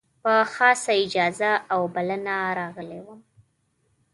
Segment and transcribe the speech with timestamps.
[0.23, 3.19] په خاصه اجازه او بلنه راغلی وم.